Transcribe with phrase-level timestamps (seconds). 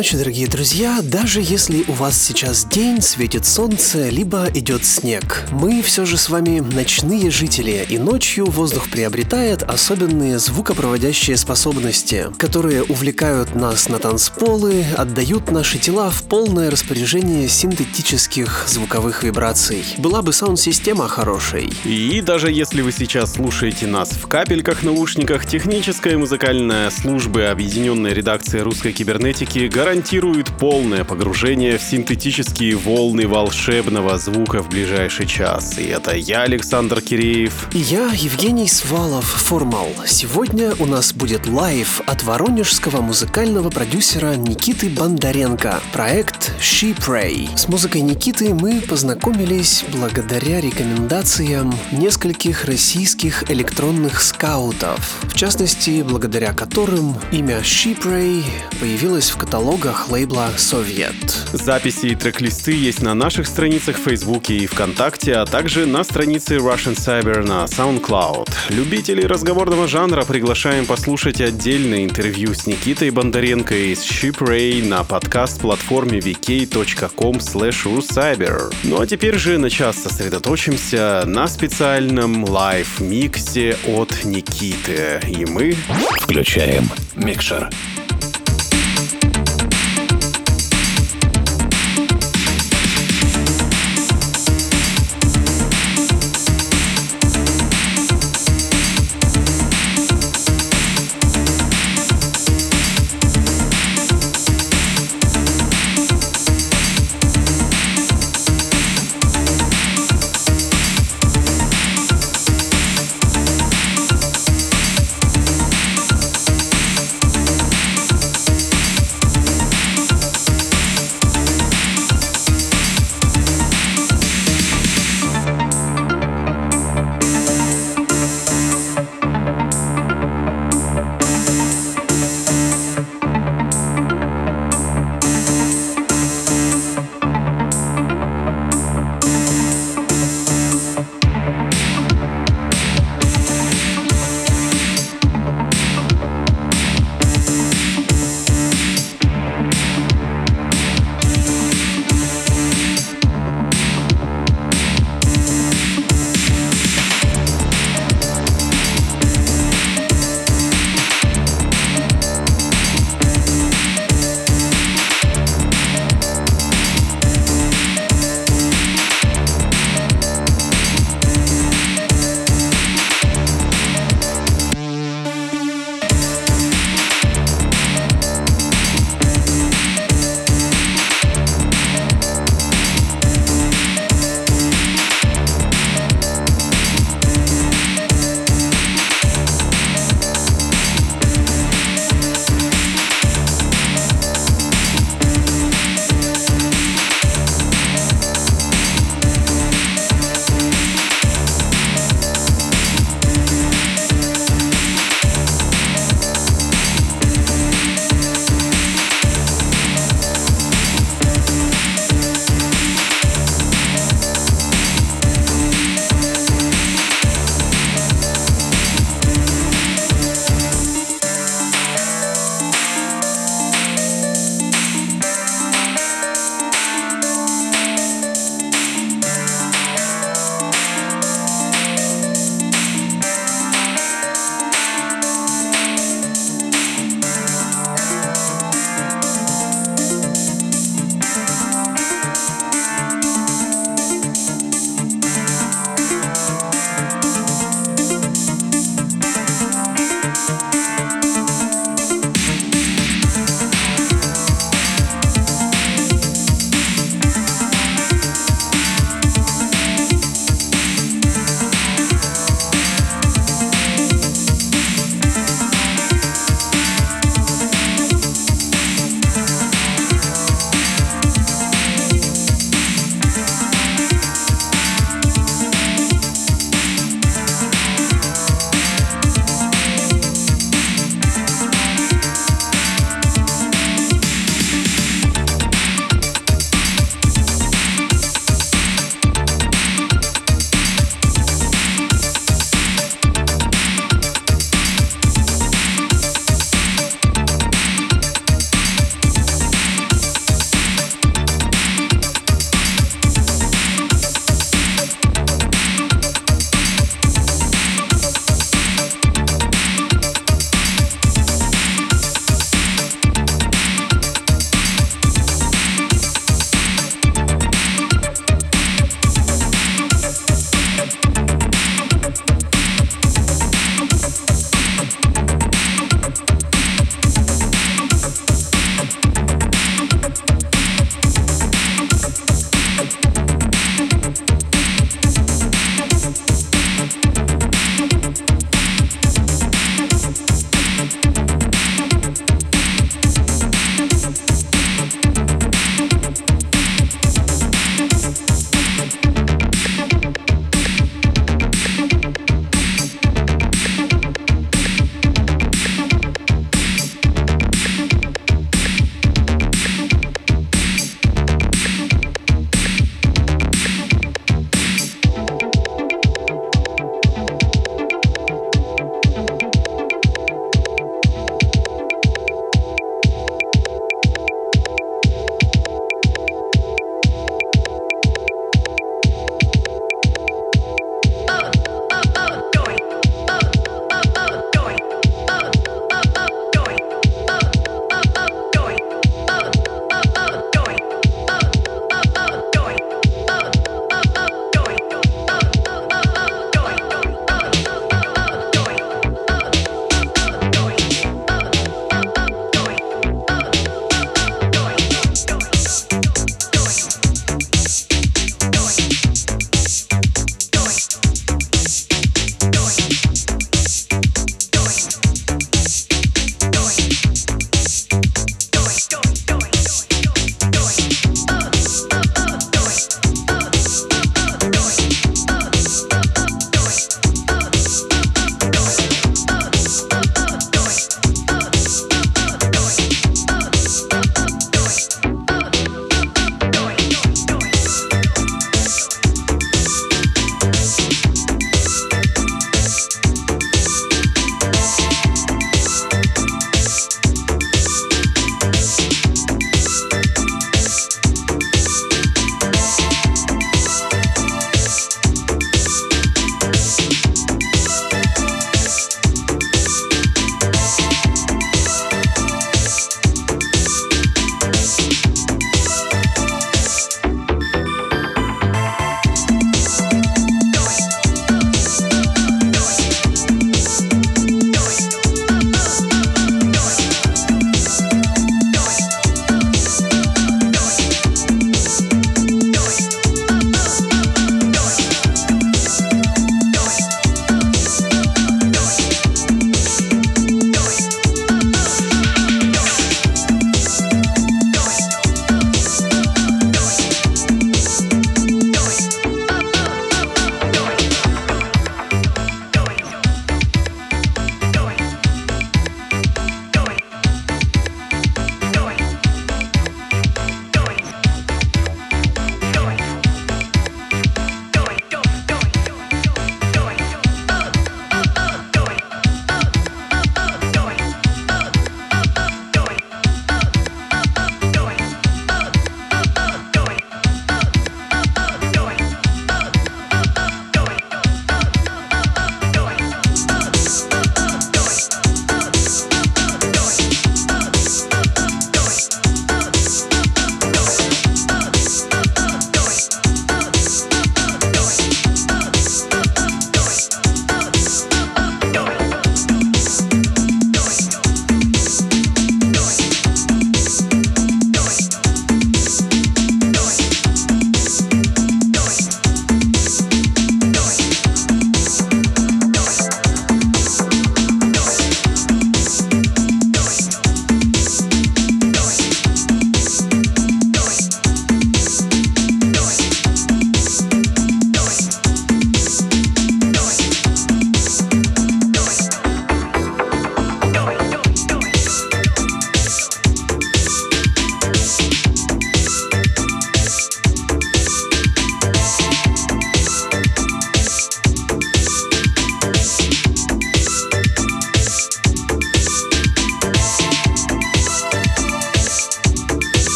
[0.00, 1.00] Ночи, дорогие друзья.
[1.02, 6.30] Даже если у вас сейчас день, светит солнце, либо идет снег, мы все же с
[6.30, 14.86] вами ночные жители, и ночью воздух приобретает особенные звукопроводящие способности, которые увлекают нас на танцполы,
[14.96, 19.84] отдают наши тела в полное распоряжение синтетических звуковых вибраций.
[19.98, 21.70] Была бы саунд-система хорошей.
[21.84, 28.14] И даже если вы сейчас слушаете нас в капельках наушниках, техническая и музыкальная службы Объединенной
[28.14, 35.78] редакции русской кибернетики гарантирует полное погружение в синтетические волны волшебного звука в ближайший час.
[35.78, 37.66] И это я, Александр Киреев.
[37.74, 39.88] И я, Евгений Свалов, 4Mal.
[40.06, 45.80] Сегодня у нас будет live от воронежского музыкального продюсера Никиты Бондаренко.
[45.92, 47.48] Проект Sheepray.
[47.56, 55.18] С музыкой Никиты мы познакомились благодаря рекомендациям нескольких российских электронных скаутов.
[55.24, 58.44] В частности, благодаря которым имя Sheepray
[58.78, 59.36] появилось в
[59.80, 61.14] каталогах лейбла «Совет».
[61.52, 66.56] Записи и трек-листы есть на наших страницах в Фейсбуке и ВКонтакте, а также на странице
[66.56, 68.48] Russian Cyber на SoundCloud.
[68.68, 77.36] Любителей разговорного жанра приглашаем послушать отдельное интервью с Никитой Бондаренко из Sheepray на подкаст-платформе vk.com
[77.36, 78.74] rucyber.
[78.84, 85.20] Ну а теперь же на час сосредоточимся на специальном live-миксе от Никиты.
[85.26, 85.74] И мы
[86.20, 87.70] Включаем микшер.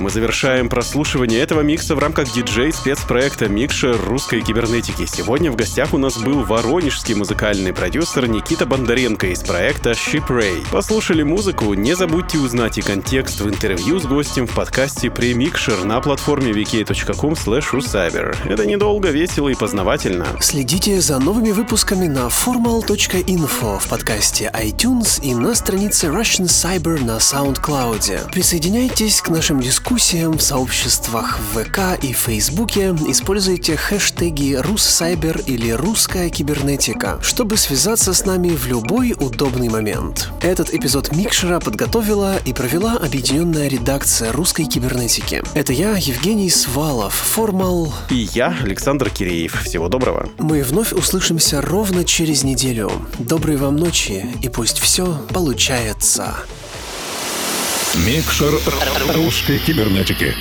[0.00, 5.06] Мы завершаем прослушивание этого микса в рамках диджей спецпроекта «Микшер русской кибернетики».
[5.06, 10.66] Сегодня в гостях у нас был воронежский музыкальный продюсер Никита Бондаренко из проекта Shipray.
[10.72, 11.74] Послушали музыку?
[11.74, 17.34] Не забудьте узнать и контекст в интервью с гостем в подкасте «Премикшер» на платформе vk.com
[18.50, 20.26] Это недолго, весело и познавательно.
[20.40, 27.18] Следите за новыми выпусками на formal.info в подкасте iTunes и на странице Russian Cyber на
[27.18, 28.32] SoundCloud.
[28.32, 36.30] Присоединяйтесь к нашим дискуссиям в сообществах в ВК и Фейсбуке используйте хэштеги «Руссайбер» или «Русская
[36.30, 40.30] кибернетика», чтобы связаться с нами в любой удобный момент.
[40.40, 45.42] Этот эпизод Микшера подготовила и провела объединенная редакция русской кибернетики.
[45.54, 47.92] Это я, Евгений Свалов, Формал.
[48.10, 49.62] И я, Александр Киреев.
[49.64, 50.28] Всего доброго.
[50.38, 52.90] Мы вновь услышимся ровно через неделю.
[53.18, 56.34] Доброй вам ночи, и пусть все получается.
[57.96, 58.60] Микшер
[59.14, 60.34] русской кибернетики.